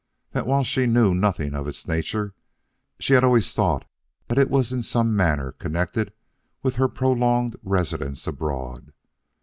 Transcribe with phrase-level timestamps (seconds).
[0.31, 2.33] That while she knew nothing of its nature,
[2.99, 3.85] she had always thought
[4.29, 6.11] that it was in some manner connected
[6.63, 8.93] with her prolonged residence abroad.